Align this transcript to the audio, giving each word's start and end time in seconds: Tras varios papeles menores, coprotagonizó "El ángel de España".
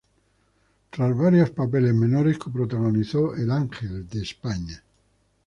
Tras 0.89 1.15
varios 1.15 1.51
papeles 1.51 1.93
menores, 1.93 2.39
coprotagonizó 2.39 3.35
"El 3.35 3.51
ángel 3.51 4.09
de 4.09 4.23
España". 4.23 4.83